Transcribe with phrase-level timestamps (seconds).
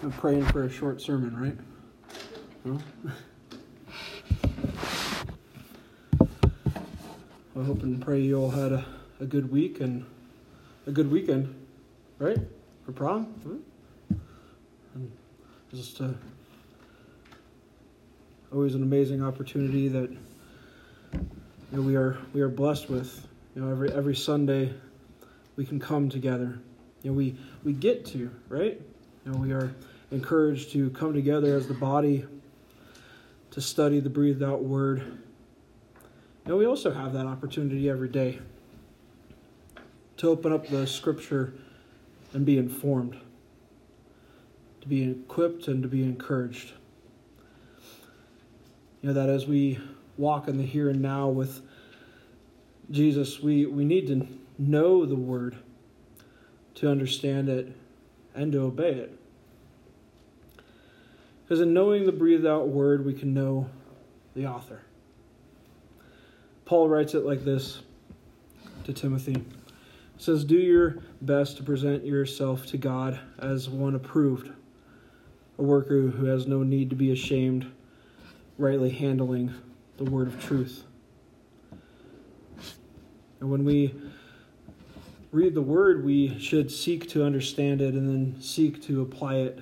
[0.00, 1.56] I'm praying for a short sermon, right?
[2.64, 2.78] No?
[7.58, 8.86] I hope and pray you all had a,
[9.18, 10.06] a good week and
[10.86, 11.52] a good weekend,
[12.20, 12.38] right?
[12.86, 13.34] For prom?
[14.94, 15.10] And
[15.72, 16.10] just uh,
[18.52, 20.18] always an amazing opportunity that you
[21.72, 23.26] know, we are we are blessed with.
[23.56, 24.72] You know, every every Sunday
[25.56, 26.60] we can come together.
[27.02, 28.80] You know, we we get to right.
[29.36, 29.74] We are
[30.10, 32.24] encouraged to come together as the body
[33.50, 35.02] to study the breathed out word.
[36.46, 38.38] And we also have that opportunity every day
[40.16, 41.52] to open up the scripture
[42.32, 43.18] and be informed,
[44.80, 46.72] to be equipped and to be encouraged.
[49.02, 49.78] You know, that as we
[50.16, 51.60] walk in the here and now with
[52.90, 54.26] Jesus, we, we need to
[54.58, 55.56] know the word
[56.76, 57.76] to understand it
[58.38, 59.18] and to obey it.
[61.42, 63.68] Because in knowing the breathed out word, we can know
[64.34, 64.80] the author.
[66.64, 67.82] Paul writes it like this
[68.84, 69.32] to Timothy.
[69.32, 74.52] He says, Do your best to present yourself to God as one approved,
[75.58, 77.66] a worker who has no need to be ashamed,
[78.56, 79.52] rightly handling
[79.96, 80.84] the word of truth.
[83.40, 83.94] And when we
[85.30, 89.58] read the word, we should seek to understand it and then seek to apply it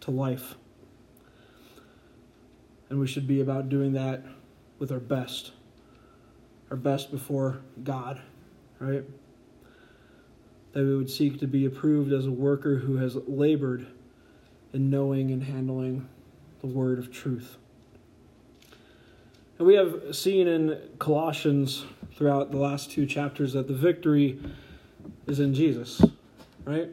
[0.00, 0.56] to life.
[2.88, 4.24] And we should be about doing that
[4.78, 5.52] with our best.
[6.70, 8.20] Our best before God,
[8.78, 9.04] right?
[10.72, 13.86] That we would seek to be approved as a worker who has labored
[14.72, 16.08] in knowing and handling
[16.60, 17.56] the word of truth.
[19.58, 21.84] And we have seen in Colossians
[22.14, 24.38] throughout the last two chapters that the victory
[25.26, 26.02] is in Jesus,
[26.64, 26.88] right?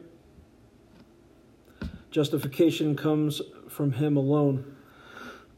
[2.10, 4.76] Justification comes from Him alone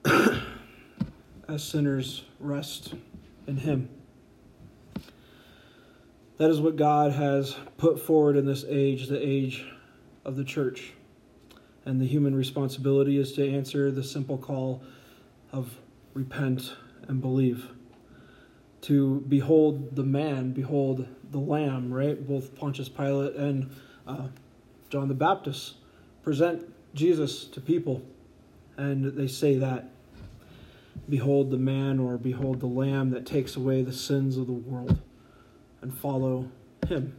[1.49, 2.95] as sinners rest
[3.47, 3.89] in Him.
[6.39, 9.67] That is what God has put forward in this age, the age
[10.25, 10.93] of the church.
[11.85, 14.83] And the human responsibility is to answer the simple call
[15.53, 15.79] of
[16.15, 16.75] repent
[17.09, 17.71] and believe.
[18.87, 22.27] To behold the man, behold the lamb, right?
[22.27, 23.71] Both Pontius Pilate and
[24.07, 24.29] uh,
[24.91, 25.75] John the Baptist
[26.23, 28.03] present Jesus to people,
[28.77, 29.91] and they say that
[31.09, 35.01] Behold the man or behold the lamb that takes away the sins of the world
[35.81, 36.51] and follow
[36.89, 37.17] him.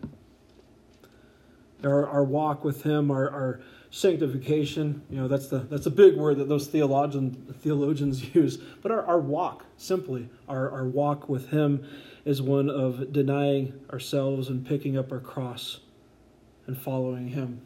[1.83, 6.17] Our, our walk with him, our, our sanctification, you know, that's the that's a big
[6.17, 8.57] word that those theologians theologians use.
[8.57, 11.87] But our, our walk, simply, our, our walk with him
[12.25, 15.79] is one of denying ourselves and picking up our cross
[16.67, 17.61] and following him.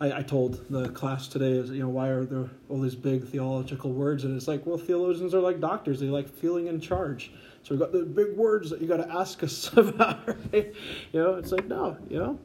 [0.00, 3.24] I, I, told the class today is you know why are there all these big
[3.28, 4.24] theological words?
[4.24, 6.00] And it's like well theologians are like doctors.
[6.00, 7.30] They like feeling in charge.
[7.62, 10.74] So we've got the big words that you got to ask us about right?
[11.12, 12.38] You know it's like no you know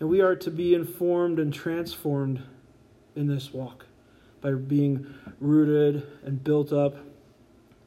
[0.00, 2.42] and we are to be informed and transformed
[3.14, 3.86] in this walk
[4.40, 5.06] by being
[5.40, 6.96] rooted and built up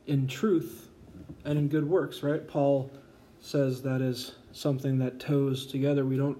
[0.07, 0.89] in truth
[1.45, 2.91] and in good works right paul
[3.41, 6.37] says that is something that toes together we don't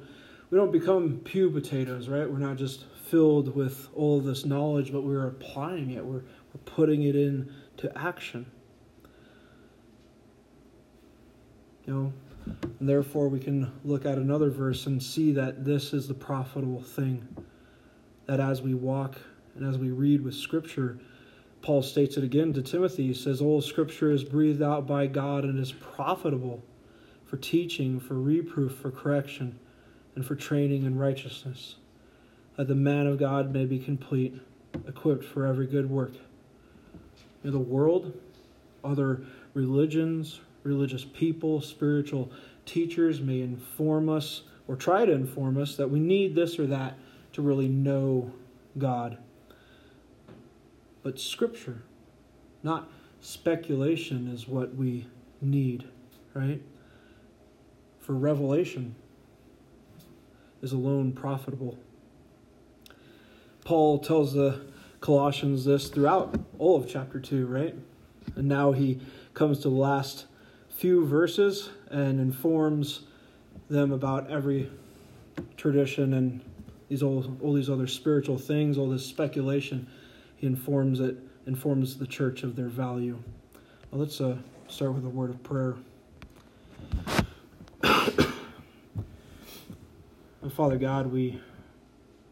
[0.53, 2.29] we don't become pew potatoes, right?
[2.29, 6.05] We're not just filled with all of this knowledge, but we're applying it.
[6.05, 8.45] We're, we're putting it into action.
[11.87, 12.13] You know,
[12.45, 16.81] and therefore we can look at another verse and see that this is the profitable
[16.81, 17.27] thing.
[18.25, 19.17] That as we walk
[19.55, 20.99] and as we read with Scripture,
[21.61, 23.07] Paul states it again to Timothy.
[23.07, 26.63] He says, All Scripture is breathed out by God and is profitable
[27.25, 29.59] for teaching, for reproof, for correction
[30.15, 31.75] and for training in righteousness,
[32.57, 34.39] that the man of God may be complete,
[34.87, 36.13] equipped for every good work.
[37.43, 38.13] In the world,
[38.83, 39.23] other
[39.53, 42.31] religions, religious people, spiritual
[42.65, 46.97] teachers may inform us or try to inform us that we need this or that
[47.33, 48.31] to really know
[48.77, 49.17] God.
[51.03, 51.83] But Scripture,
[52.63, 52.89] not
[53.19, 55.07] speculation, is what we
[55.41, 55.85] need,
[56.33, 56.61] right?
[57.99, 58.95] For revelation,
[60.61, 61.77] is alone profitable.
[63.65, 64.61] Paul tells the
[65.01, 67.75] Colossians this throughout all of chapter 2, right?
[68.35, 68.99] And now he
[69.33, 70.25] comes to the last
[70.83, 73.03] few verses and informs
[73.69, 74.69] them about every
[75.55, 76.41] tradition and
[76.89, 79.87] these all, all these other spiritual things, all this speculation.
[80.35, 81.15] He informs it,
[81.47, 83.17] informs the church of their value.
[83.91, 84.35] Well, let's uh,
[84.67, 85.75] start with a word of prayer.
[90.53, 91.39] Father God, we,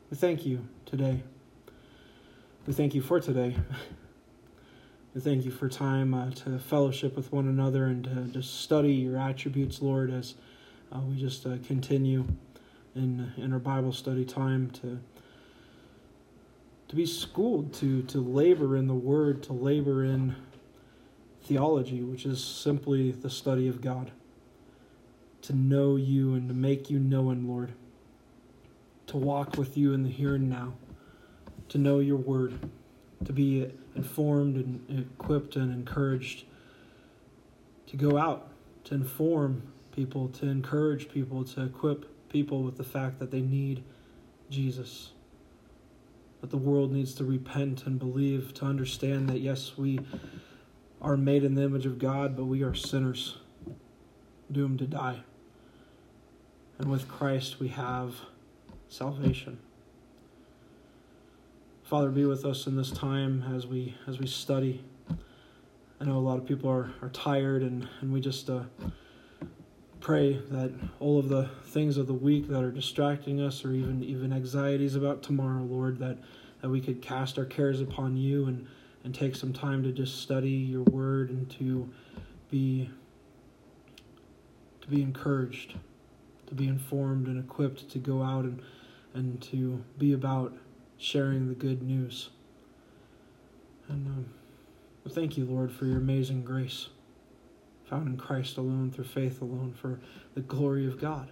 [0.10, 1.24] we thank you today.
[2.68, 3.56] We thank you for today.
[5.20, 9.18] Thank you for time uh, to fellowship with one another and to just study your
[9.18, 10.36] attributes, Lord, as
[10.90, 12.26] uh, we just uh, continue
[12.96, 15.02] in in our Bible study time to
[16.88, 20.34] to be schooled, to to labor in the Word, to labor in
[21.44, 24.12] theology, which is simply the study of God.
[25.42, 27.74] To know you and to make you known, Lord.
[29.08, 30.76] To walk with you in the here and now.
[31.68, 32.72] To know your Word.
[33.26, 36.46] To be informed and equipped and encouraged.
[37.88, 38.50] To go out,
[38.86, 39.64] to inform
[39.96, 43.84] people, to encourage people, to equip people with the fact that they need
[44.50, 45.12] Jesus.
[46.40, 50.00] That the world needs to repent and believe, to understand that, yes, we
[51.02, 53.38] are made in the image of God, but we are sinners,
[54.52, 55.20] doomed to die.
[56.80, 58.16] And with Christ, we have
[58.90, 59.60] salvation.
[61.92, 64.82] Father, be with us in this time as we as we study.
[66.00, 68.62] I know a lot of people are, are tired, and, and we just uh,
[70.00, 70.72] pray that
[71.02, 74.96] all of the things of the week that are distracting us or even even anxieties
[74.96, 76.18] about tomorrow lord that
[76.62, 78.66] that we could cast our cares upon you and
[79.04, 81.90] and take some time to just study your word and to
[82.50, 82.90] be
[84.80, 85.76] to be encouraged
[86.48, 88.62] to be informed and equipped to go out and
[89.14, 90.54] and to be about
[91.02, 92.30] sharing the good news
[93.90, 94.26] and um,
[95.10, 96.90] thank you lord for your amazing grace
[97.92, 100.00] found in Christ alone, through faith alone, for
[100.34, 101.28] the glory of God.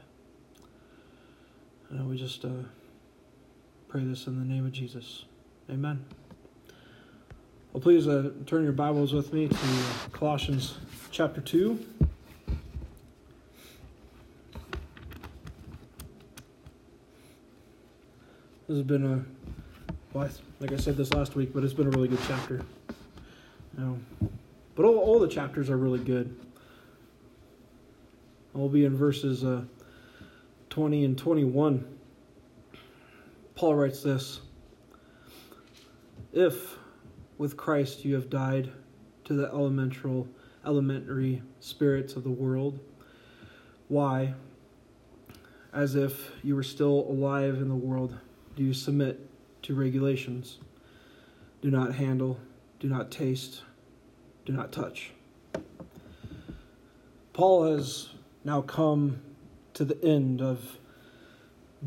[1.89, 2.49] And we just uh,
[3.87, 5.23] pray this in the name of Jesus.
[5.71, 6.05] Amen.
[7.71, 9.55] Well, please uh, turn your Bibles with me to
[10.11, 10.77] Colossians
[11.11, 11.79] chapter 2.
[18.67, 19.23] This has been a,
[20.13, 20.29] well,
[20.59, 22.65] like I said this last week, but it's been a really good chapter.
[23.77, 23.99] You know,
[24.75, 26.35] but all, all the chapters are really good.
[28.53, 29.61] We'll be in verses uh,
[30.71, 31.85] 20 and 21.
[33.53, 34.41] Paul writes this
[36.33, 36.75] If
[37.37, 38.71] with Christ you have died
[39.25, 40.27] to the elemental,
[40.65, 42.79] elementary spirits of the world,
[43.89, 44.33] why,
[45.71, 48.17] as if you were still alive in the world,
[48.55, 49.28] do you submit
[49.63, 50.57] to regulations?
[51.61, 52.39] Do not handle,
[52.79, 53.63] do not taste,
[54.45, 55.11] do not touch.
[57.33, 58.09] Paul has
[58.43, 59.21] now come
[59.73, 60.77] to the end of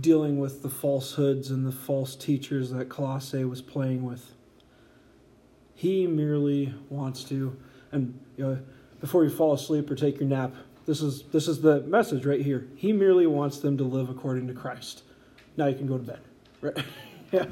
[0.01, 4.33] dealing with the falsehoods and the false teachers that Colossae was playing with.
[5.75, 7.57] He merely wants to,
[7.91, 8.59] and you know,
[9.01, 10.55] before you fall asleep or take your nap,
[10.87, 12.67] this is this is the message right here.
[12.77, 15.03] He merely wants them to live according to Christ.
[15.57, 16.21] Now you can go to bed.
[16.61, 16.77] Right?
[17.33, 17.47] yeah.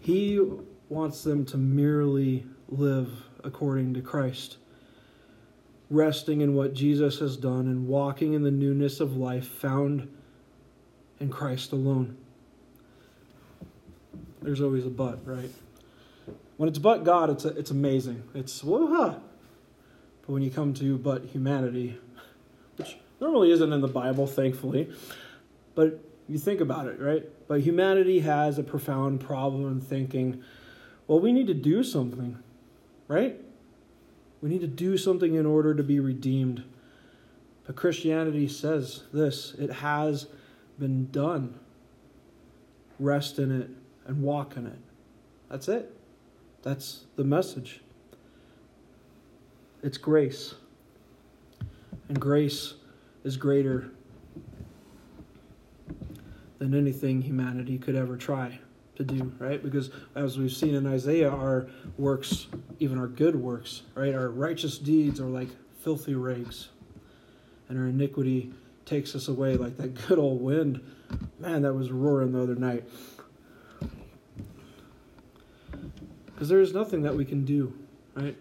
[0.00, 0.40] He
[0.88, 4.58] wants them to merely live according to Christ
[5.90, 10.08] resting in what Jesus has done and walking in the newness of life found
[11.20, 12.16] in Christ alone.
[14.42, 15.50] There's always a but, right?
[16.56, 18.22] When it's but God, it's, a, it's amazing.
[18.34, 19.22] It's whoa But
[20.32, 21.98] when you come to but humanity,
[22.76, 24.90] which normally isn't in the Bible, thankfully,
[25.74, 27.24] but you think about it, right?
[27.46, 30.42] But humanity has a profound problem in thinking,
[31.06, 32.38] well, we need to do something,
[33.06, 33.40] right?
[34.42, 36.64] We need to do something in order to be redeemed.
[37.66, 40.26] But Christianity says this it has
[40.78, 41.58] been done.
[42.98, 43.70] Rest in it
[44.06, 44.78] and walk in it.
[45.50, 45.94] That's it.
[46.62, 47.80] That's the message.
[49.82, 50.54] It's grace.
[52.08, 52.74] And grace
[53.24, 53.90] is greater
[56.58, 58.58] than anything humanity could ever try
[58.96, 59.62] to do, right?
[59.62, 62.46] Because as we've seen in Isaiah, our works,
[62.78, 65.48] even our good works, right, our righteous deeds are like
[65.80, 66.68] filthy rags,
[67.68, 68.52] and our iniquity
[68.84, 70.80] takes us away like that good old wind.
[71.38, 72.84] Man, that was roaring the other night.
[76.26, 77.72] Because there is nothing that we can do,
[78.14, 78.36] right?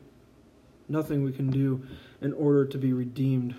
[0.88, 1.86] Nothing we can do
[2.22, 3.56] in order to be redeemed.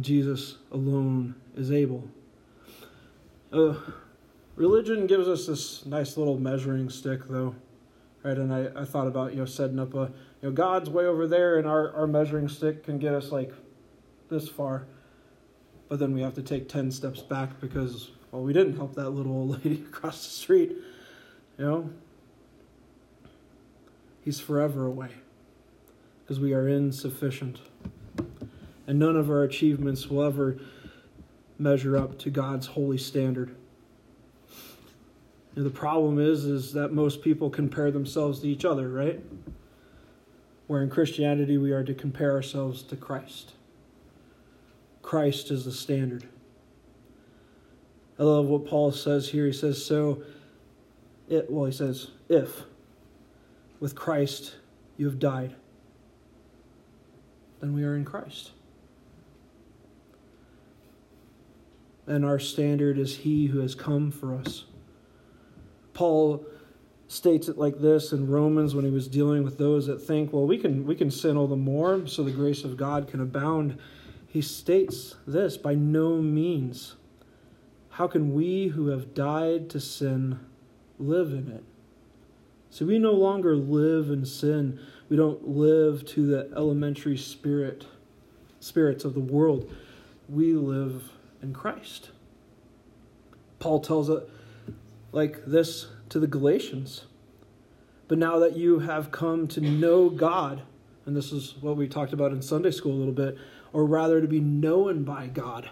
[0.00, 2.08] Jesus alone is able.
[3.54, 3.74] Uh,
[4.56, 7.54] Religion gives us this nice little measuring stick, though,
[8.24, 8.36] right?
[8.36, 11.26] And I, I thought about you know setting up a you know God's way over
[11.28, 13.52] there, and our our measuring stick can get us like
[14.28, 14.86] this far,
[15.88, 19.10] but then we have to take ten steps back because well we didn't help that
[19.10, 20.70] little old lady across the street,
[21.58, 21.90] you know.
[24.24, 25.10] He's forever away
[26.22, 27.60] because we are insufficient,
[28.86, 30.58] and none of our achievements will ever
[31.58, 33.54] measure up to God's holy standard.
[35.56, 39.20] And the problem is, is that most people compare themselves to each other, right?
[40.66, 43.52] Where in Christianity we are to compare ourselves to Christ.
[45.02, 46.26] Christ is the standard.
[48.18, 49.46] I love what Paul says here.
[49.46, 50.22] He says, So,
[51.28, 52.62] it, well, he says, if
[53.80, 54.56] with Christ
[54.96, 55.54] you have died,
[57.60, 58.52] then we are in Christ.
[62.06, 64.64] And our standard is He who has come for us.
[65.94, 66.44] Paul
[67.08, 70.46] states it like this in Romans when he was dealing with those that think, well,
[70.46, 73.78] we can we can sin all the more so the grace of God can abound.
[74.26, 76.96] He states this by no means.
[77.90, 80.40] How can we who have died to sin
[80.98, 81.62] live in it?
[82.70, 84.80] So we no longer live in sin.
[85.08, 87.86] We don't live to the elementary spirit
[88.58, 89.72] spirits of the world.
[90.28, 91.12] We live
[91.44, 92.10] in Christ.
[93.60, 94.28] Paul tells it
[95.12, 97.04] like this to the Galatians.
[98.08, 100.62] But now that you have come to know God,
[101.06, 103.38] and this is what we talked about in Sunday school a little bit,
[103.72, 105.70] or rather to be known by God,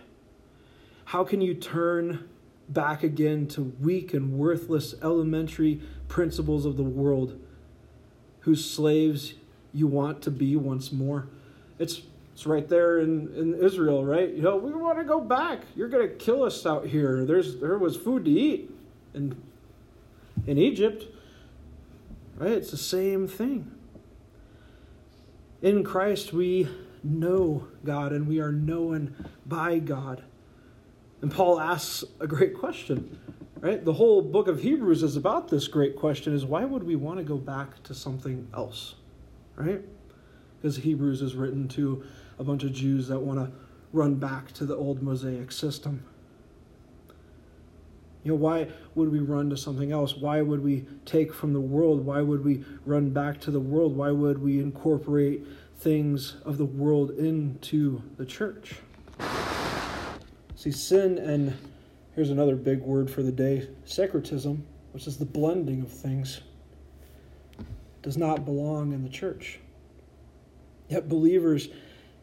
[1.07, 2.29] how can you turn
[2.69, 7.39] back again to weak and worthless elementary principles of the world
[8.41, 9.35] whose slaves
[9.73, 11.29] you want to be once more?
[11.79, 12.03] It's
[12.33, 14.31] it's right there in, in Israel, right?
[14.31, 15.61] You know, we want to go back.
[15.77, 17.25] You're going to kill us out here.
[17.25, 18.71] There's there was food to eat
[19.15, 19.37] in
[20.47, 21.05] in Egypt.
[22.37, 22.53] Right?
[22.53, 23.71] It's the same thing.
[25.61, 26.69] In Christ we
[27.05, 29.15] know God and we are known
[29.47, 30.23] by God.
[31.21, 33.19] And Paul asks a great question,
[33.61, 33.85] right?
[33.85, 37.19] The whole book of Hebrews is about this great question is why would we want
[37.19, 38.97] to go back to something else?
[39.55, 39.83] Right?
[40.61, 42.05] Because Hebrews is written to
[42.43, 43.53] a bunch of Jews that want to
[43.93, 46.05] run back to the old Mosaic system.
[48.25, 50.17] You know, why would we run to something else?
[50.17, 52.05] Why would we take from the world?
[52.05, 53.97] Why would we run back to the world?
[53.97, 55.47] Why would we incorporate
[55.79, 58.75] things of the world into the church?
[60.57, 61.57] See, sin and
[62.15, 66.41] here's another big word for the day syncretism, which is the blending of things,
[68.03, 69.61] does not belong in the church.
[70.89, 71.69] Yet believers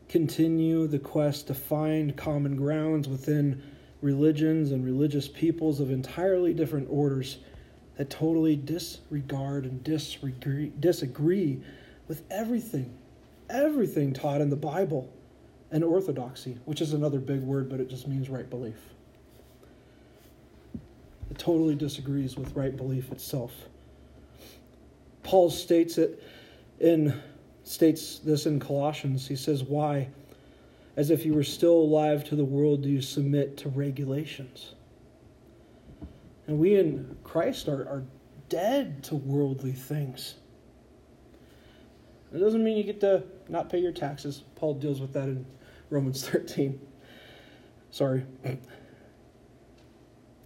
[0.10, 3.62] continue the quest to find common grounds within
[4.02, 7.38] religions and religious peoples of entirely different orders
[7.96, 11.62] that totally disregard and disagree, disagree
[12.08, 12.98] with everything,
[13.50, 15.14] everything taught in the Bible
[15.72, 18.80] and orthodoxy, which is another big word, but it just means right belief.
[21.30, 23.54] It totally disagrees with right belief itself.
[25.22, 26.24] Paul states it
[26.80, 27.22] in
[27.70, 29.28] states this in Colossians.
[29.28, 30.10] He says, Why?
[30.96, 34.74] As if you were still alive to the world, do you submit to regulations?
[36.48, 38.04] And we in Christ are, are
[38.50, 40.36] dead to worldly things.
[42.34, 44.44] It doesn't mean you get to not pay your taxes.
[44.56, 45.46] Paul deals with that in
[45.90, 46.80] Romans 13.
[47.92, 48.26] Sorry.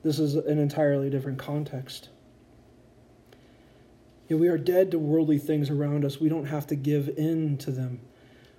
[0.04, 2.10] This is an entirely different context.
[4.34, 6.20] You know, we are dead to worldly things around us.
[6.20, 8.00] We don't have to give in to them.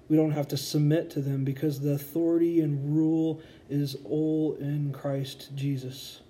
[0.09, 4.93] We don't have to submit to them because the authority and rule is all in
[4.93, 6.21] Christ Jesus.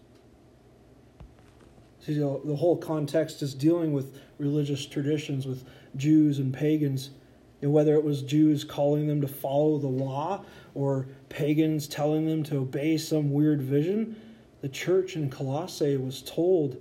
[2.01, 7.11] See, the whole context is dealing with religious traditions, with Jews and pagans.
[7.61, 12.45] And whether it was Jews calling them to follow the law or pagans telling them
[12.45, 14.17] to obey some weird vision,
[14.63, 16.81] the church in Colossae was told,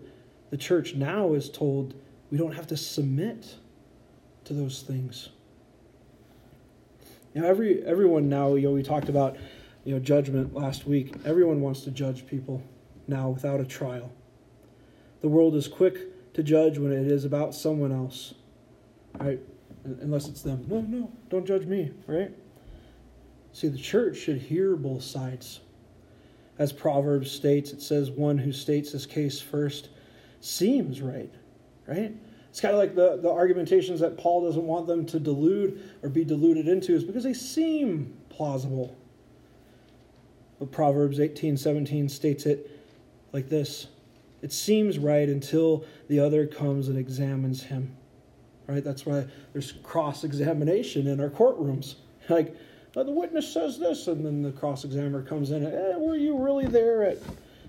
[0.49, 1.95] the church now is told
[2.33, 3.57] we don't have to submit
[4.43, 5.29] to those things.
[7.35, 9.37] Know, every everyone now, you know, we talked about,
[9.85, 11.13] you know, judgment last week.
[11.25, 12.63] Everyone wants to judge people
[13.07, 14.11] now without a trial.
[15.21, 18.33] The world is quick to judge when it is about someone else.
[19.19, 19.39] Right?
[19.83, 20.65] Unless it's them.
[20.67, 22.31] No, no, don't judge me, right?
[23.51, 25.59] See, the church should hear both sides.
[26.57, 29.89] As Proverbs states, it says one who states his case first
[30.41, 31.31] seems right
[31.87, 32.13] right?
[32.49, 36.09] It's kind of like the, the argumentations that Paul doesn't want them to delude or
[36.09, 38.95] be deluded into is because they seem plausible.
[40.59, 42.69] But Proverbs 18 17 states it
[43.31, 43.87] like this
[44.41, 47.95] It seems right until the other comes and examines him.
[48.67, 48.83] Right?
[48.83, 51.95] That's why there's cross examination in our courtrooms.
[52.29, 52.55] Like,
[52.95, 56.37] oh, the witness says this, and then the cross examiner comes in, eh, were you
[56.37, 57.17] really there at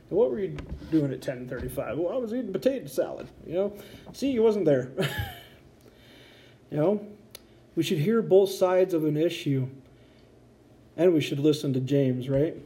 [0.08, 0.56] what were you
[0.90, 1.98] doing at 10:35?
[1.98, 3.28] Well, I was eating potato salad.
[3.46, 3.72] You know,
[4.12, 4.90] see, he wasn't there.
[6.70, 7.06] you know,
[7.74, 9.68] we should hear both sides of an issue,
[10.96, 12.28] and we should listen to James.
[12.28, 12.56] Right?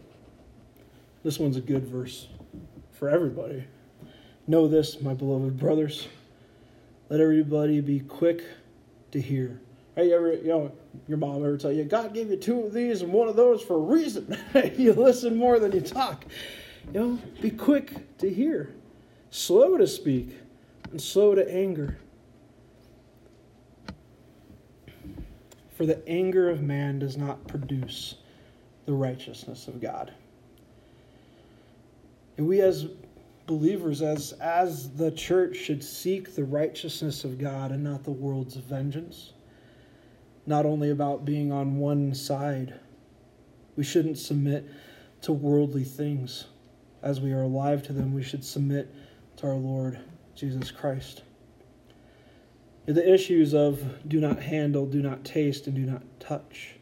[1.23, 2.28] This one's a good verse
[2.92, 3.64] for everybody.
[4.47, 6.09] Know this, my beloved brothers.
[7.11, 8.42] Let everybody be quick
[9.12, 9.61] to hear.
[9.95, 10.73] Hey, you ever, you know,
[11.07, 13.62] your mom ever tell you, God gave you two of these and one of those
[13.62, 14.37] for a reason?
[14.76, 16.25] you listen more than you talk.
[16.95, 18.75] You know, be quick to hear,
[19.30, 20.30] slow to speak,
[20.90, 21.99] and slow to anger.
[25.75, 28.14] For the anger of man does not produce
[28.87, 30.14] the righteousness of God.
[32.38, 32.87] And we as
[33.47, 38.57] believers, as, as the church, should seek the righteousness of God and not the world's
[38.57, 39.35] vengeance.
[40.47, 42.80] Not only about being on one side,
[43.76, 44.66] we shouldn't submit
[45.21, 46.47] to worldly things.
[47.02, 48.92] As we are alive to them, we should submit
[49.36, 49.98] to our Lord
[50.34, 51.22] Jesus Christ.
[52.86, 56.74] The issues of do not handle, do not taste, and do not touch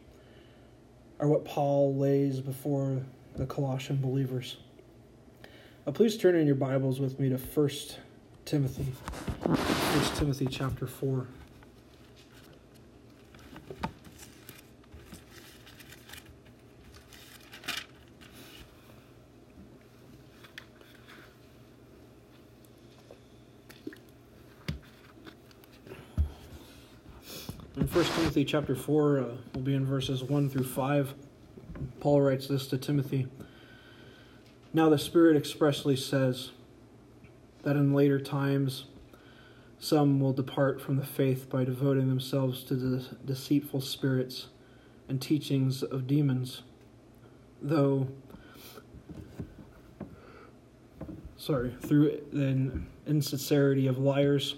[1.19, 3.01] are what Paul lays before
[3.35, 4.57] the Colossian believers.
[5.85, 7.69] Now, please turn in your Bibles with me to 1
[8.45, 8.93] Timothy.
[9.43, 11.27] 1 Timothy chapter 4.
[27.77, 29.23] In 1 Timothy chapter 4, uh,
[29.55, 31.15] we'll be in verses 1 through 5.
[31.99, 33.25] Paul writes this to Timothy.
[34.71, 36.51] Now the Spirit expressly says
[37.63, 38.85] that in later times
[39.79, 44.49] some will depart from the faith by devoting themselves to the deceitful spirits
[45.09, 46.61] and teachings of demons,
[47.59, 48.07] though
[51.37, 54.57] sorry, through the insincerity of liars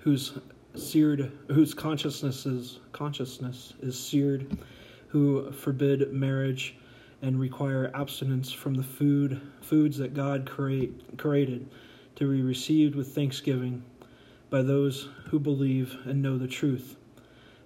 [0.00, 0.38] whose
[0.74, 4.56] seared whose consciousnesses consciousness is seared
[5.08, 6.76] who forbid marriage
[7.20, 11.68] and require abstinence from the food foods that God create, created
[12.16, 13.82] to be received with thanksgiving
[14.50, 16.96] by those who believe and know the truth.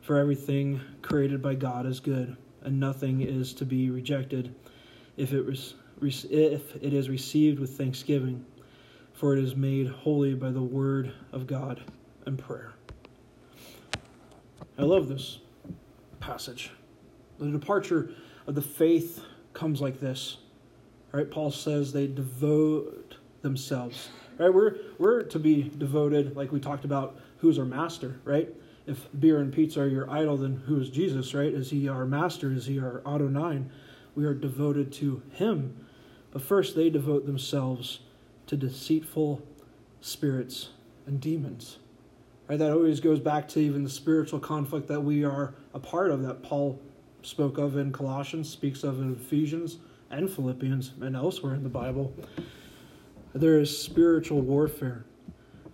[0.01, 4.55] For everything created by God is good and nothing is to be rejected
[5.17, 8.45] if it was if it is received with thanksgiving.
[9.15, 11.81] For it is made holy by the word of God
[12.27, 12.76] and prayer
[14.79, 15.39] I love this
[16.21, 16.71] passage.
[17.39, 18.11] The departure
[18.47, 20.39] of the faith comes like this.
[21.13, 21.31] Right?
[21.31, 24.11] Paul says they devote themselves.
[24.39, 24.53] Right?
[24.53, 28.49] We're we're to be devoted, like we talked about, who's our master, right?
[28.87, 31.53] If beer and pizza are your idol, then who is Jesus, right?
[31.53, 32.53] Is he our master?
[32.53, 33.63] Is he our Adonai?
[34.15, 35.87] We are devoted to him.
[36.31, 38.01] But first they devote themselves
[38.47, 39.43] to deceitful
[40.01, 40.71] spirits
[41.07, 41.79] and demons.
[42.49, 42.59] Right?
[42.59, 46.23] That always goes back to even the spiritual conflict that we are a part of,
[46.23, 46.81] that Paul
[47.23, 49.79] spoke of in Colossians, speaks of in Ephesians
[50.11, 52.15] and Philippians, and elsewhere in the Bible.
[53.35, 55.05] There is spiritual warfare.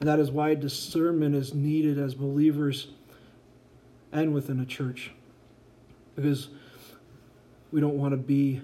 [0.01, 2.89] And that is why discernment is needed as believers
[4.11, 5.13] and within a church.
[6.17, 6.49] Because
[7.71, 8.61] we don't want to be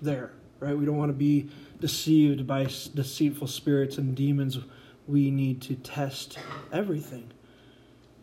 [0.00, 0.76] there, right?
[0.76, 1.50] We don't want to be
[1.80, 4.58] deceived by deceitful spirits and demons
[5.06, 6.38] we need to test
[6.72, 7.30] everything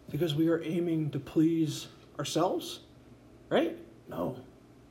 [0.10, 1.88] because we are aiming to please
[2.20, 2.82] ourselves,
[3.50, 3.78] right?
[4.10, 4.38] No,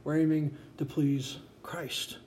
[0.05, 2.19] we're aiming to please Christ,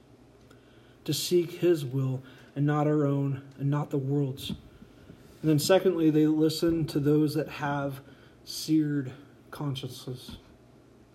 [1.03, 2.21] to seek His will
[2.55, 4.49] and not our own and not the world's.
[4.49, 8.01] And then, secondly, they listen to those that have
[8.45, 9.11] seared
[9.51, 10.37] consciences,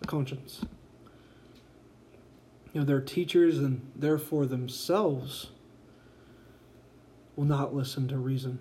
[0.06, 0.64] conscience.
[2.72, 5.48] You know, they're teachers and therefore themselves
[7.40, 8.58] will not listen to reason.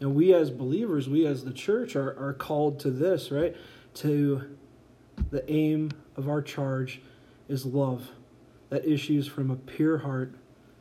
[0.00, 3.56] And we as believers, we as the church are, are called to this, right?
[3.94, 4.54] To
[5.30, 7.00] the aim of our charge
[7.48, 8.10] is love
[8.68, 10.34] that issues from a pure heart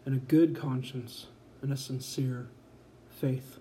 [0.06, 1.28] and a good conscience
[1.62, 2.50] and a sincere
[3.12, 3.60] faith.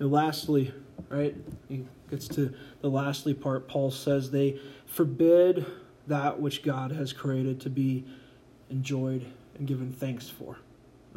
[0.00, 0.74] And lastly,
[1.08, 1.36] right,
[1.68, 5.66] he gets to the lastly part, Paul says they forbid
[6.08, 8.04] that which God has created to be
[8.70, 9.24] enjoyed
[9.56, 10.56] and given thanks for.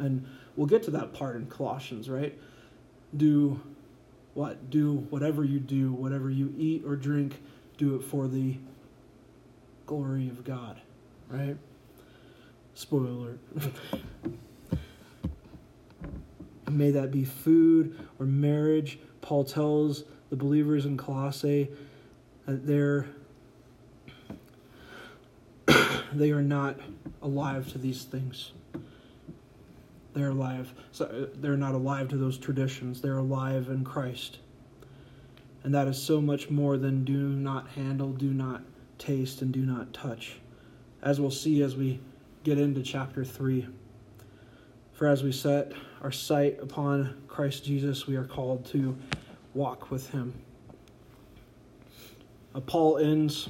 [0.00, 2.38] And we'll get to that part in Colossians, right?
[3.16, 3.60] Do
[4.34, 4.70] what?
[4.70, 7.42] Do whatever you do, whatever you eat or drink,
[7.76, 8.56] do it for the
[9.86, 10.80] glory of God,
[11.28, 11.56] right?
[12.74, 13.38] Spoiler.
[16.70, 18.98] May that be food or marriage.
[19.20, 21.68] Paul tells the believers in Colossae
[22.46, 23.06] that they're
[26.12, 26.78] they are not
[27.22, 28.52] alive to these things.
[30.20, 30.74] They're alive.
[30.92, 33.00] So uh, they're not alive to those traditions.
[33.00, 34.36] They're alive in Christ.
[35.64, 38.60] And that is so much more than do not handle, do not
[38.98, 40.36] taste, and do not touch.
[41.00, 42.00] As we'll see as we
[42.44, 43.66] get into chapter 3.
[44.92, 48.94] For as we set our sight upon Christ Jesus, we are called to
[49.54, 50.34] walk with him.
[52.54, 53.48] Uh, Paul ends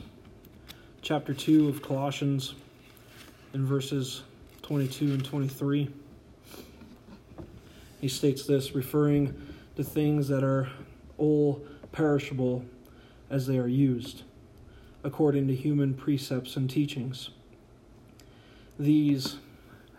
[1.02, 2.54] chapter 2 of Colossians
[3.54, 4.22] in verses
[4.62, 5.90] 22 and 23.
[8.00, 9.34] He states this, referring
[9.76, 10.68] to things that are
[11.18, 12.64] all perishable
[13.28, 14.22] as they are used,
[15.04, 17.30] according to human precepts and teachings.
[18.78, 19.36] These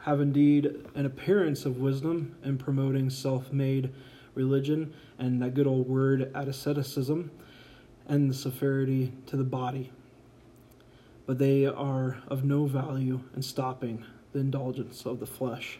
[0.03, 3.91] have indeed an appearance of wisdom in promoting self made
[4.33, 7.29] religion and that good old word asceticism
[8.07, 9.91] and the severity to the body.
[11.27, 15.79] But they are of no value in stopping the indulgence of the flesh.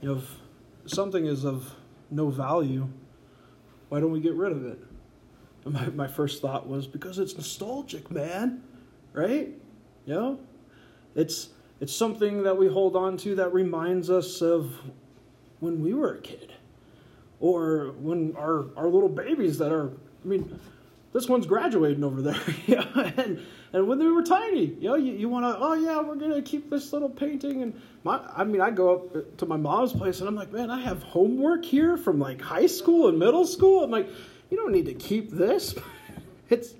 [0.00, 1.74] You know, if something is of
[2.10, 2.88] no value,
[3.88, 4.78] why don't we get rid of it?
[5.64, 8.62] And my, my first thought was because it's nostalgic, man.
[9.12, 9.48] Right?
[10.06, 10.40] You know?
[11.14, 14.74] It's it's something that we hold on to that reminds us of
[15.60, 16.52] when we were a kid.
[17.40, 19.90] Or when our, our little babies that are
[20.22, 20.60] I mean,
[21.12, 22.40] this one's graduating over there.
[23.16, 23.40] and
[23.72, 26.42] and when they were tiny, you know, you, you want to, oh yeah, we're gonna
[26.42, 27.62] keep this little painting.
[27.62, 30.70] And my, I mean, I go up to my mom's place and I'm like, man,
[30.70, 33.84] I have homework here from like high school and middle school.
[33.84, 34.08] I'm like,
[34.50, 35.74] you don't need to keep this.
[36.50, 36.74] it's,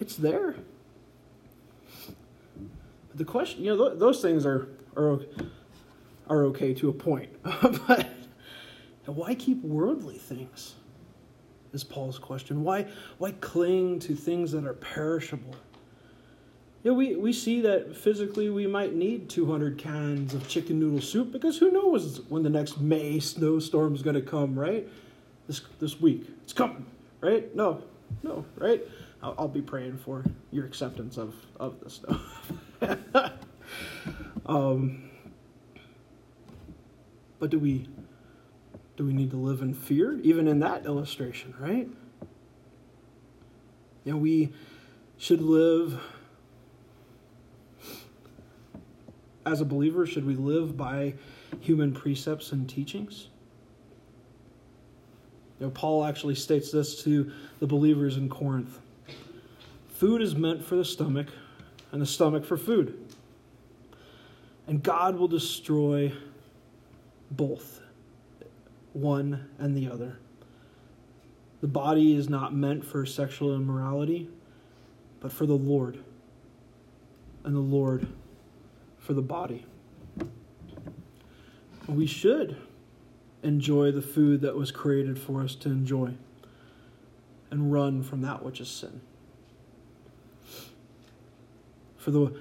[0.00, 0.56] it's there.
[3.08, 5.20] But the question, you know, th- those things are are
[6.28, 8.08] are okay to a point, but
[9.06, 10.74] why keep worldly things?
[11.72, 12.62] Is Paul's question.
[12.62, 12.86] Why,
[13.18, 15.54] why cling to things that are perishable?
[16.82, 21.32] Yeah, we, we see that physically we might need 200 cans of chicken noodle soup
[21.32, 24.88] because who knows when the next May snowstorm is going to come, right?
[25.46, 26.26] This, this week.
[26.44, 26.86] It's coming,
[27.20, 27.54] right?
[27.54, 27.82] No,
[28.22, 28.82] no, right?
[29.22, 32.52] I'll, I'll be praying for your acceptance of, of the stuff.
[34.46, 35.10] um,
[37.40, 37.88] but do we
[38.98, 40.18] do we need to live in fear?
[40.24, 41.88] Even in that illustration, right?
[44.04, 44.52] You know, we
[45.18, 46.00] should live
[49.46, 51.14] as a believer, should we live by
[51.60, 53.28] human precepts and teachings?
[55.60, 57.30] You know, Paul actually states this to
[57.60, 58.80] the believers in Corinth.
[59.90, 61.28] Food is meant for the stomach,
[61.92, 62.98] and the stomach for food.
[64.66, 66.12] And God will destroy
[67.30, 67.80] both
[68.98, 70.18] one and the other.
[71.60, 74.28] The body is not meant for sexual immorality,
[75.20, 75.98] but for the Lord,
[77.44, 78.06] and the Lord
[78.98, 79.66] for the body.
[81.88, 82.56] We should
[83.42, 86.14] enjoy the food that was created for us to enjoy
[87.50, 89.00] and run from that which is sin.
[91.96, 92.36] For the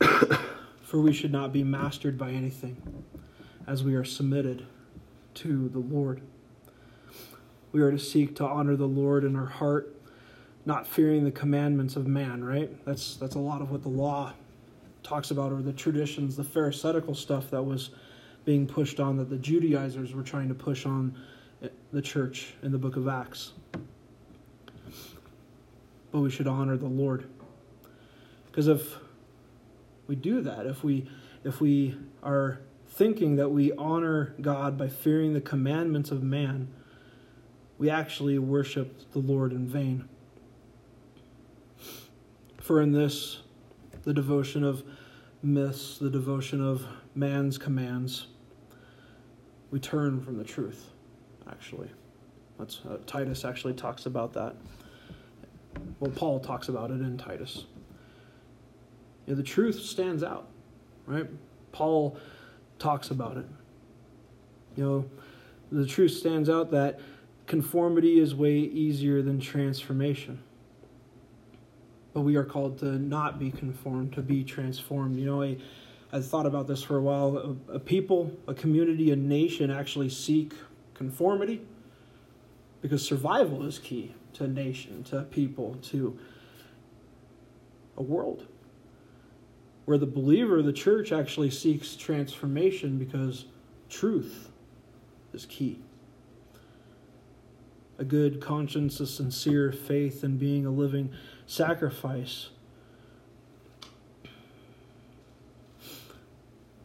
[0.82, 3.04] for we should not be mastered by anything
[3.66, 4.66] as we are submitted
[5.38, 6.20] to the Lord.
[7.70, 9.94] We are to seek to honor the Lord in our heart,
[10.64, 12.84] not fearing the commandments of man, right?
[12.84, 14.32] That's that's a lot of what the law
[15.02, 17.90] talks about or the traditions, the pharisaical stuff that was
[18.44, 21.16] being pushed on that the Judaizers were trying to push on
[21.92, 23.52] the church in the book of Acts.
[26.10, 27.28] But we should honor the Lord.
[28.46, 28.96] Because if
[30.08, 31.08] we do that, if we
[31.44, 36.68] if we are thinking that we honor God by fearing the commandments of man,
[37.78, 40.08] we actually worship the Lord in vain.
[42.60, 43.40] For in this,
[44.02, 44.82] the devotion of
[45.42, 48.26] myths, the devotion of man's commands,
[49.70, 50.90] we turn from the truth,
[51.48, 51.90] actually.
[52.58, 54.56] That's, uh, Titus actually talks about that.
[56.00, 57.66] Well, Paul talks about it in Titus.
[59.26, 60.48] You know, the truth stands out,
[61.06, 61.26] right?
[61.70, 62.18] Paul
[62.78, 63.46] talks about it.
[64.76, 65.04] You know,
[65.70, 67.00] the truth stands out that
[67.46, 70.40] conformity is way easier than transformation.
[72.14, 75.18] But we are called to not be conformed, to be transformed.
[75.18, 75.56] You know, I,
[76.12, 77.56] I thought about this for a while.
[77.68, 80.52] A, a people, a community, a nation actually seek
[80.94, 81.62] conformity
[82.80, 86.18] because survival is key to a nation, to a people, to
[87.96, 88.46] a world
[89.88, 93.46] where the believer, the church, actually seeks transformation because
[93.88, 94.50] truth
[95.32, 95.80] is key.
[97.96, 101.10] A good conscience, a sincere faith, and being a living
[101.46, 102.50] sacrifice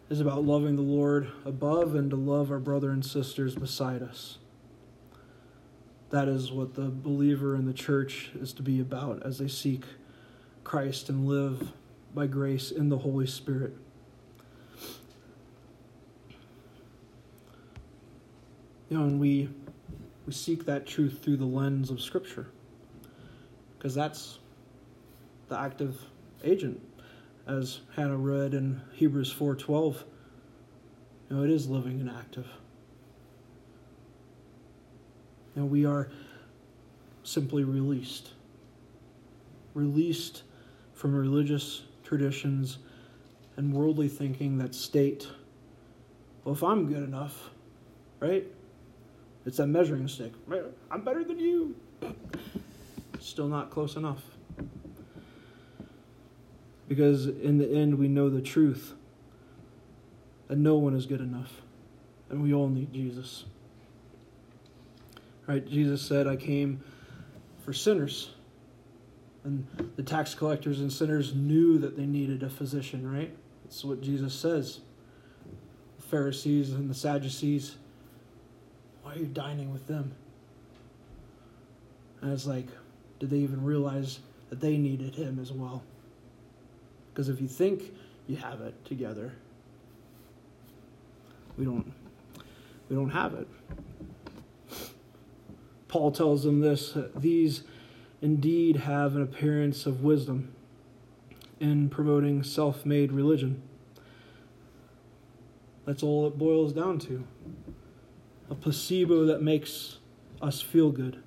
[0.09, 4.37] is about loving the Lord above and to love our brother and sisters beside us.
[6.09, 9.83] That is what the believer in the church is to be about as they seek
[10.63, 11.73] Christ and live
[12.13, 13.75] by grace in the Holy Spirit.
[18.89, 19.49] You know, and we
[20.25, 22.47] we seek that truth through the lens of Scripture,
[23.77, 24.39] because that's
[25.49, 25.99] the active
[26.43, 26.79] agent,
[27.47, 30.03] as Hannah read in Hebrews four twelve.
[31.29, 32.47] You know, it is living and active.
[35.55, 36.09] And we are
[37.23, 38.29] simply released.
[39.73, 40.43] Released
[40.93, 42.79] from religious traditions
[43.57, 45.27] and worldly thinking that state,
[46.43, 47.49] well, if I'm good enough,
[48.19, 48.45] right?
[49.45, 50.33] It's that measuring stick.
[50.89, 51.75] I'm better than you.
[53.19, 54.21] Still not close enough.
[56.87, 58.93] Because in the end, we know the truth
[60.47, 61.61] that no one is good enough,
[62.29, 63.45] and we all need Jesus.
[65.47, 65.65] Right?
[65.67, 66.83] Jesus said, I came
[67.65, 68.32] for sinners.
[69.43, 73.35] And the tax collectors and sinners knew that they needed a physician, right?
[73.63, 74.79] That's what Jesus says.
[75.97, 77.75] The Pharisees and the Sadducees,
[79.01, 80.13] why are you dining with them?
[82.21, 82.67] And it's like,
[83.19, 85.83] did they even realize that they needed him as well?
[87.13, 87.93] Because if you think
[88.27, 89.33] you have it together,
[91.57, 91.91] we don't
[92.89, 93.47] we don't have it.
[95.87, 97.63] Paul tells them this these
[98.23, 100.55] indeed have an appearance of wisdom
[101.59, 103.61] in promoting self made religion.
[105.85, 107.25] That's all it boils down to
[108.49, 109.97] a placebo that makes
[110.41, 111.21] us feel good.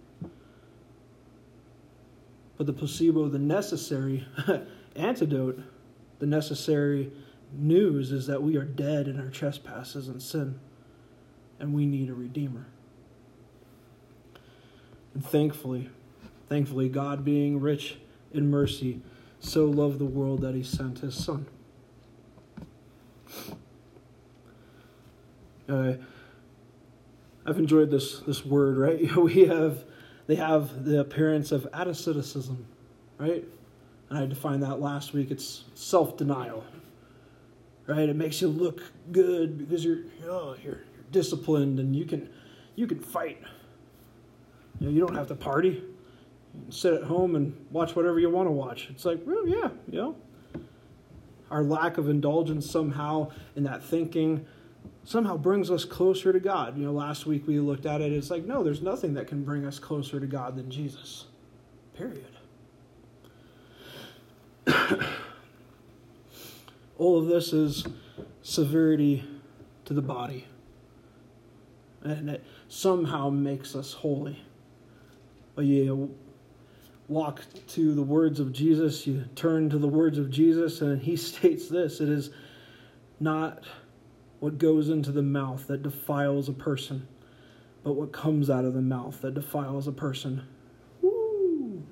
[2.56, 4.26] But the placebo, the necessary
[4.96, 5.60] antidote,
[6.18, 7.12] the necessary
[7.52, 10.58] news is that we are dead in our trespasses and sin,
[11.60, 12.68] and we need a Redeemer.
[15.12, 15.90] And thankfully,
[16.48, 17.96] thankfully, God being rich
[18.32, 19.00] in mercy,
[19.40, 21.46] so loved the world that he sent his Son.
[25.68, 25.94] Uh,
[27.44, 29.16] I've enjoyed this this word, right?
[29.16, 29.84] We have
[30.26, 32.66] they have the appearance of asceticism,
[33.18, 33.44] right?
[34.10, 35.30] And I defined that last week.
[35.30, 36.64] It's self-denial,
[37.86, 38.08] right?
[38.08, 38.82] It makes you look
[39.12, 42.28] good because you're oh, you're, you're disciplined and you can
[42.74, 43.42] you can fight
[44.80, 45.82] you, know, you don't have to party.
[46.70, 48.88] Sit at home and watch whatever you want to watch.
[48.90, 50.16] It's like, well, yeah, you know.
[51.50, 54.46] Our lack of indulgence somehow in that thinking
[55.04, 56.76] somehow brings us closer to God.
[56.76, 58.12] You know, last week we looked at it.
[58.12, 61.26] It's like, no, there's nothing that can bring us closer to God than Jesus.
[61.96, 62.26] Period.
[66.98, 67.86] All of this is
[68.42, 69.22] severity
[69.84, 70.48] to the body.
[72.02, 74.42] And it somehow makes us holy
[75.64, 76.14] you
[77.08, 81.16] walk to the words of Jesus, you turn to the words of Jesus, and he
[81.16, 82.30] states this it is
[83.20, 83.64] not
[84.40, 87.06] what goes into the mouth that defiles a person,
[87.82, 90.42] but what comes out of the mouth that defiles a person.
[91.00, 91.82] Woo!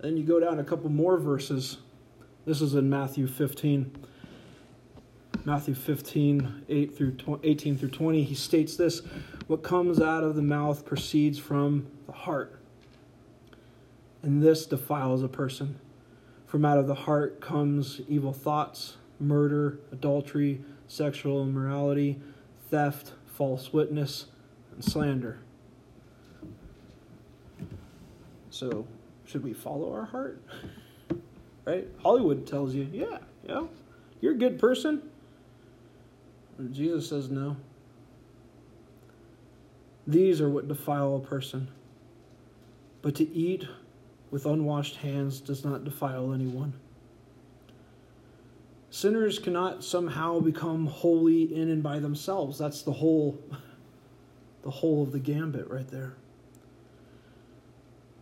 [0.00, 1.78] Then you go down a couple more verses.
[2.44, 4.04] This is in Matthew 15.
[5.44, 9.00] Matthew 15, 8 through 18 through 20, he states this
[9.46, 12.57] What comes out of the mouth proceeds from the heart
[14.28, 15.80] and this defiles a person.
[16.44, 22.20] From out of the heart comes evil thoughts, murder, adultery, sexual immorality,
[22.70, 24.26] theft, false witness,
[24.74, 25.38] and slander.
[28.50, 28.86] So,
[29.24, 30.42] should we follow our heart?
[31.64, 31.86] Right?
[32.02, 33.64] Hollywood tells you, yeah, yeah,
[34.22, 35.02] you're a good person.
[36.56, 37.58] And Jesus says no.
[40.06, 41.68] These are what defile a person.
[43.02, 43.68] But to eat
[44.30, 46.74] with unwashed hands does not defile anyone.
[48.90, 52.58] Sinners cannot somehow become holy in and by themselves.
[52.58, 53.38] That's the whole
[54.62, 56.14] the whole of the gambit right there.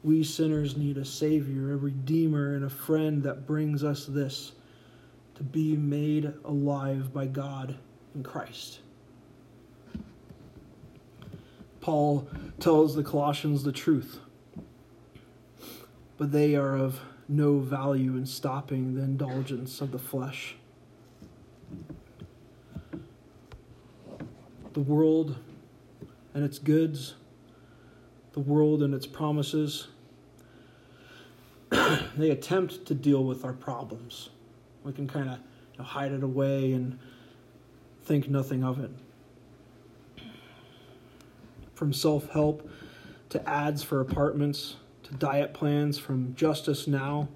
[0.05, 4.53] We sinners need a savior, a redeemer and a friend that brings us this
[5.37, 7.77] to be made alive by God
[8.15, 8.81] in Christ.
[11.81, 12.29] Paul
[12.61, 14.21] tells the Colossians the truth
[16.19, 20.57] but they are of no value in stopping the indulgence of the flesh.
[24.73, 25.37] The world
[26.35, 27.15] and its goods,
[28.33, 29.89] the world and its promises,
[32.17, 34.31] they attempt to deal with our problems.
[34.85, 35.39] We can kind of
[35.73, 36.99] you know, hide it away and
[38.05, 38.91] think nothing of it.
[41.75, 42.71] From self help
[43.31, 44.77] to ads for apartments
[45.07, 47.29] to diet plans from Justice Now.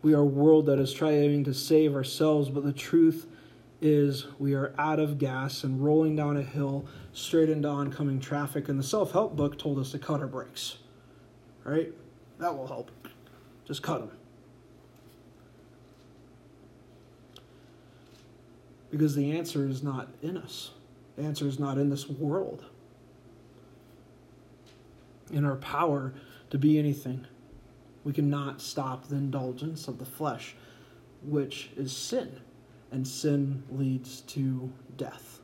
[0.00, 3.26] We are a world that is striving to save ourselves, but the truth
[3.80, 8.68] is we are out of gas and rolling down a hill straight into oncoming traffic,
[8.68, 10.78] and the self help book told us to cut our brakes.
[11.64, 11.92] Right?
[12.38, 12.92] That will help.
[13.66, 14.16] Just cut them.
[18.90, 20.70] Because the answer is not in us,
[21.16, 22.64] the answer is not in this world,
[25.32, 26.14] in our power
[26.50, 27.26] to be anything.
[28.04, 30.54] We cannot stop the indulgence of the flesh,
[31.22, 32.40] which is sin
[32.90, 35.40] and sin leads to death.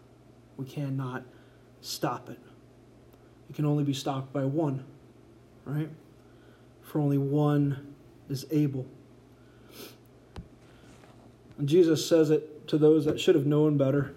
[0.56, 1.24] We cannot
[1.80, 2.38] stop it.
[3.50, 4.84] It can only be stopped by one,
[5.64, 5.90] right?
[6.82, 7.94] For only one
[8.28, 8.86] is able.
[11.58, 14.14] And Jesus says it to those that should have known better.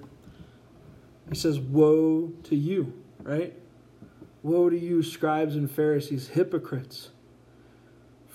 [1.30, 3.54] He says, Woe to you, right?
[4.48, 7.10] Woe to you, scribes and Pharisees, hypocrites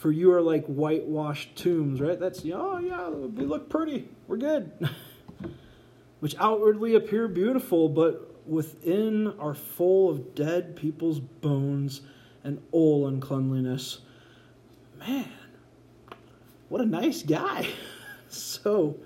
[0.02, 2.18] for you are like whitewashed tombs, right?
[2.18, 4.08] That's, oh, yeah, we look pretty.
[4.26, 4.72] We're good.
[6.18, 12.00] Which outwardly appear beautiful, but within are full of dead people's bones
[12.42, 14.00] and all uncleanliness.
[14.98, 15.30] Man,
[16.68, 17.68] what a nice guy.
[18.28, 18.96] so,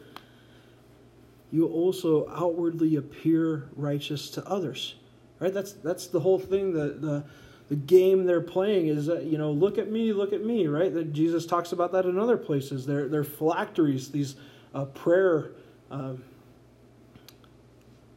[1.53, 4.95] you also outwardly appear righteous to others.
[5.39, 5.53] Right?
[5.53, 7.25] That's that's the whole thing that the
[7.69, 10.93] the game they're playing is that you know look at me look at me right?
[10.93, 12.87] That jesus talks about that in other places.
[12.87, 14.37] They're, they're phylacteries these
[14.75, 15.53] uh, prayer
[15.91, 16.15] uh,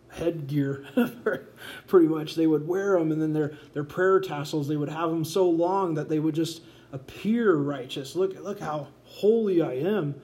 [0.09, 0.85] headgear
[1.87, 2.35] pretty much.
[2.35, 5.49] They would wear them and then their, their prayer tassels they would have them so
[5.49, 8.15] long that they would just appear righteous.
[8.15, 10.15] Look look how holy i am.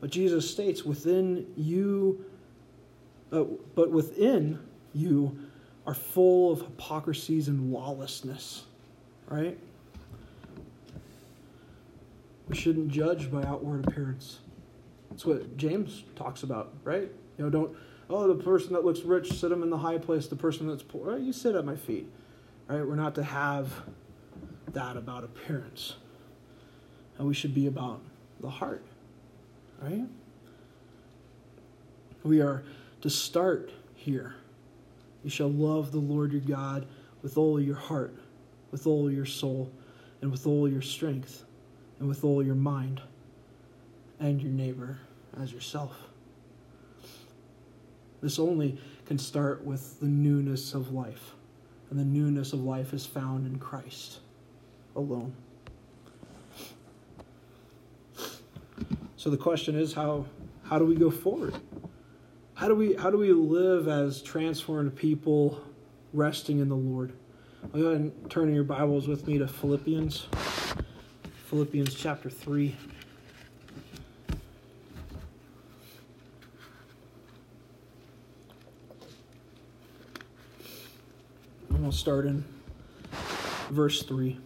[0.00, 2.24] But jesus states within you
[3.32, 4.60] uh, but within
[4.92, 5.38] you
[5.86, 8.64] are full of hypocrisies and lawlessness,
[9.28, 9.56] right?
[12.48, 14.40] We shouldn't judge by outward appearance.
[15.10, 17.10] That's what James talks about, right?
[17.38, 17.76] You know, don't,
[18.10, 20.26] oh, the person that looks rich, sit him in the high place.
[20.26, 22.10] The person that's poor, you sit at my feet,
[22.68, 22.86] right?
[22.86, 23.82] We're not to have
[24.72, 25.94] that about appearance.
[27.18, 28.00] And we should be about
[28.40, 28.84] the heart,
[29.80, 30.04] right?
[32.24, 32.64] We are
[33.02, 34.34] to start here
[35.26, 36.86] you shall love the Lord your God
[37.20, 38.14] with all your heart,
[38.70, 39.72] with all your soul,
[40.20, 41.44] and with all your strength,
[41.98, 43.02] and with all your mind,
[44.20, 45.00] and your neighbor
[45.42, 45.96] as yourself.
[48.22, 51.34] This only can start with the newness of life,
[51.90, 54.20] and the newness of life is found in Christ
[54.94, 55.34] alone.
[59.16, 60.26] So the question is how
[60.62, 61.56] how do we go forward?
[62.56, 65.62] How do we how do we live as transformed people
[66.14, 67.12] resting in the Lord?
[67.62, 70.26] I'll go ahead and turn your Bibles with me to Philippians.
[71.50, 72.74] Philippians chapter 3.
[81.70, 82.42] I'm going to start in
[83.68, 84.40] verse 3.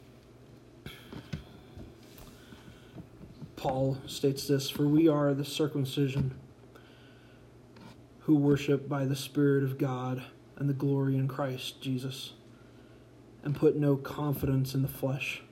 [3.54, 6.34] Paul states this For we are the circumcision
[8.30, 10.22] who worship by the Spirit of God
[10.56, 12.34] and the glory in Christ Jesus,
[13.42, 15.42] and put no confidence in the flesh.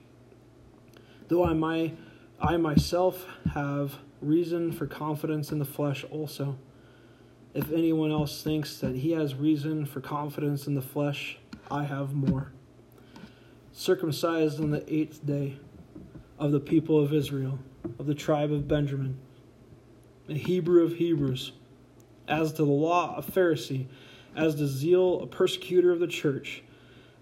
[1.27, 1.91] Though I, my,
[2.39, 6.57] I myself have reason for confidence in the flesh also.
[7.53, 11.37] If anyone else thinks that he has reason for confidence in the flesh,
[11.69, 12.53] I have more.
[13.73, 15.57] Circumcised on the eighth day
[16.37, 17.59] of the people of Israel,
[17.99, 19.19] of the tribe of Benjamin,
[20.29, 21.51] a Hebrew of Hebrews
[22.29, 23.87] as to the law, a Pharisee,
[24.35, 26.63] as to zeal, a persecutor of the church,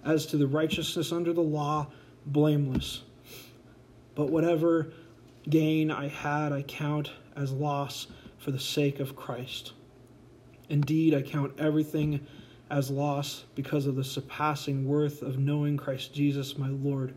[0.03, 1.87] as to the righteousness under the law,
[2.25, 3.03] blameless.
[4.15, 4.91] But whatever
[5.49, 9.73] gain I had, I count as loss for the sake of Christ.
[10.69, 12.25] Indeed, I count everything
[12.69, 17.13] as loss because of the surpassing worth of knowing Christ Jesus my Lord.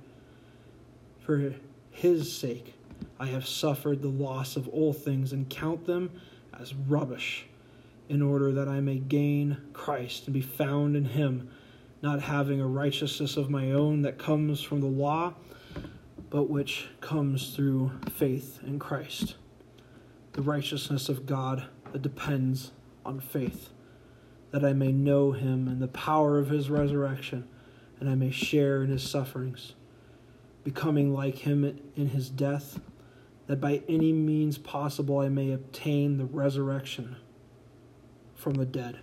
[1.20, 1.54] For
[1.90, 2.74] his sake,
[3.18, 6.10] I have suffered the loss of all things and count them
[6.58, 7.46] as rubbish
[8.10, 11.48] in order that I may gain Christ and be found in him,
[12.02, 15.34] not having a righteousness of my own that comes from the law,
[16.28, 19.36] but which comes through faith in Christ.
[20.32, 22.72] The righteousness of God that depends
[23.06, 23.70] on faith,
[24.50, 27.46] that I may know him and the power of his resurrection,
[28.00, 29.74] and I may share in his sufferings,
[30.64, 32.80] becoming like him in his death,
[33.46, 37.14] that by any means possible I may obtain the resurrection
[38.40, 38.98] from the dead.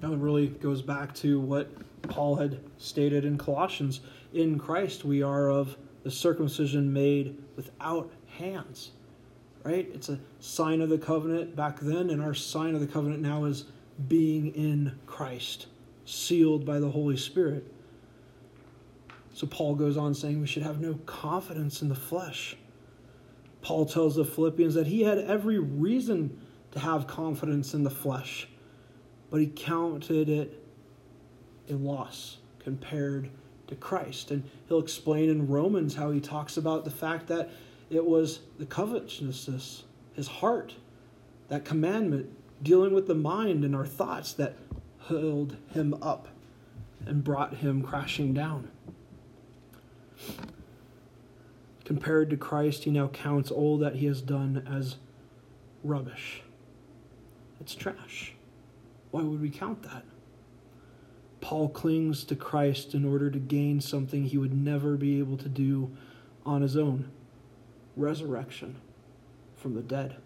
[0.00, 1.70] Now it really goes back to what
[2.02, 4.00] Paul had stated in Colossians.
[4.32, 8.92] In Christ we are of the circumcision made without hands.
[9.64, 9.88] right?
[9.92, 13.44] It's a sign of the covenant back then, and our sign of the covenant now
[13.44, 13.64] is
[14.08, 15.66] being in Christ,
[16.04, 17.70] sealed by the Holy Spirit.
[19.34, 22.56] So Paul goes on saying we should have no confidence in the flesh.
[23.60, 26.40] Paul tells the Philippians that he had every reason
[26.72, 28.48] to have confidence in the flesh,
[29.30, 30.64] but he counted it
[31.68, 33.30] a loss compared
[33.66, 34.30] to Christ.
[34.30, 37.50] And he'll explain in Romans how he talks about the fact that
[37.90, 40.74] it was the covetousness, his heart,
[41.48, 42.30] that commandment,
[42.62, 44.56] dealing with the mind and our thoughts that
[45.08, 46.28] held him up
[47.06, 48.68] and brought him crashing down.
[51.84, 54.96] Compared to Christ, he now counts all that he has done as
[55.82, 56.42] rubbish.
[57.68, 58.32] It's trash.
[59.10, 60.02] Why would we count that?
[61.42, 65.50] Paul clings to Christ in order to gain something he would never be able to
[65.50, 65.94] do
[66.46, 67.10] on his own
[67.94, 68.76] resurrection
[69.54, 70.16] from the dead.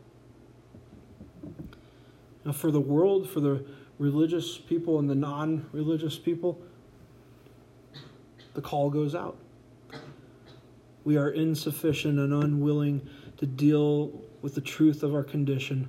[2.44, 3.64] Now, for the world, for the
[3.98, 6.62] religious people and the non religious people,
[8.54, 9.36] the call goes out.
[11.02, 14.12] We are insufficient and unwilling to deal
[14.42, 15.88] with the truth of our condition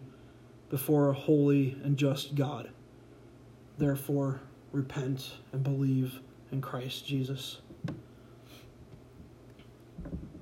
[0.73, 2.67] before a holy and just God.
[3.77, 6.19] Therefore, repent and believe
[6.51, 7.59] in Christ Jesus.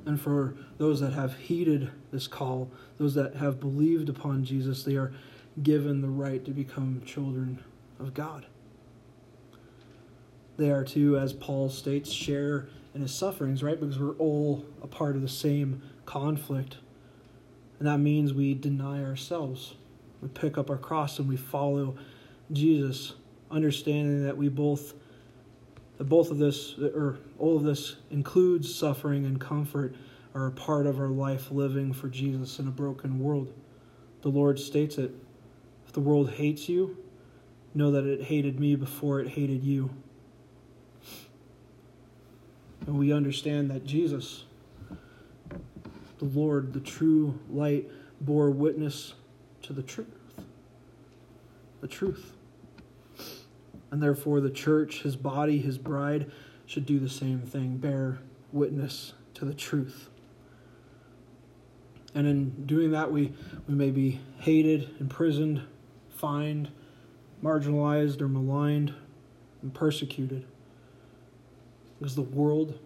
[0.06, 4.96] And for those that have heeded this call, those that have believed upon Jesus, they
[4.96, 5.12] are
[5.62, 7.62] given the right to become children
[8.00, 8.46] of God.
[10.56, 13.78] They are to, as Paul states, share in his sufferings, right?
[13.78, 16.78] Because we're all a part of the same conflict.
[17.80, 19.74] And that means we deny ourselves.
[20.22, 21.96] We pick up our cross and we follow
[22.52, 23.14] Jesus
[23.50, 24.94] understanding that we both
[25.98, 29.96] that both of this or all of this includes suffering and comfort
[30.34, 33.54] are a part of our life living for Jesus in a broken world.
[34.22, 35.12] The Lord states it.
[35.86, 36.98] If the world hates you,
[37.76, 39.90] know that it hated me before it hated you.
[42.88, 44.46] And we understand that Jesus,
[46.18, 47.88] the Lord, the true light,
[48.22, 49.14] bore witness
[49.64, 50.08] to the truth.
[51.82, 52.34] The truth.
[53.92, 56.32] And therefore, the church, his body, his bride,
[56.66, 58.20] should do the same thing bear
[58.52, 60.10] witness to the truth.
[62.14, 63.34] And in doing that, we,
[63.68, 65.62] we may be hated, imprisoned,
[66.10, 66.70] fined,
[67.44, 68.94] marginalized, or maligned,
[69.62, 70.46] and persecuted.
[72.00, 72.80] Because the world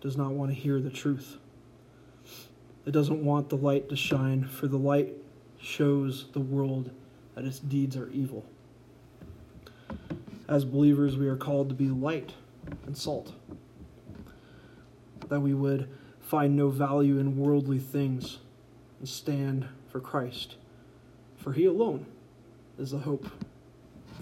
[0.00, 1.36] does not want to hear the truth.
[2.86, 5.14] It doesn't want the light to shine, for the light
[5.60, 6.90] shows the world
[7.34, 8.44] that its deeds are evil.
[10.48, 12.34] As believers, we are called to be light
[12.86, 13.32] and salt.
[15.28, 15.88] That we would
[16.20, 18.38] find no value in worldly things
[18.98, 20.56] and stand for Christ.
[21.36, 22.06] For He alone
[22.78, 23.26] is the hope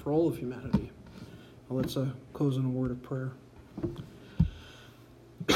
[0.02, 0.90] for all of humanity.
[1.68, 3.32] Well, let's uh, close in a word of prayer.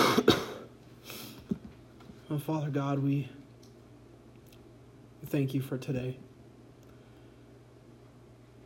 [2.31, 3.29] oh, Father God, we
[5.27, 6.19] thank you for today.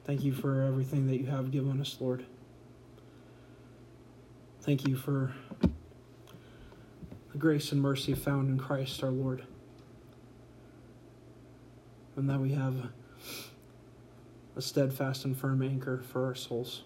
[0.04, 2.24] Thank you for everything that you have given us, Lord.
[4.60, 5.32] Thank you for
[7.32, 9.44] the grace and mercy found in Christ our Lord.
[12.16, 12.88] And that we have
[14.56, 16.84] a steadfast and firm anchor for our souls.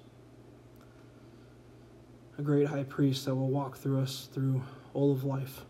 [2.39, 4.63] A great high priest that will walk through us through
[4.93, 5.65] all of life.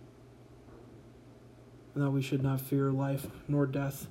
[1.95, 4.07] And that we should not fear life nor death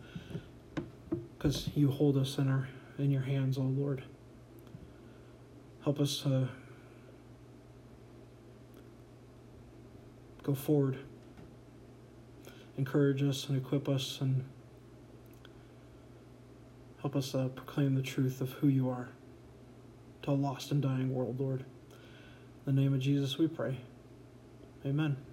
[1.38, 2.68] because you hold us in our
[2.98, 4.04] in your hands, O Lord.
[5.84, 6.48] Help us uh,
[10.44, 10.98] go forward.
[12.78, 14.44] Encourage us and equip us and
[17.02, 19.10] help us uh, proclaim the truth of who you are
[20.24, 21.64] to a lost and dying world, Lord.
[22.68, 23.78] In the name of Jesus we pray.
[24.86, 25.29] Amen.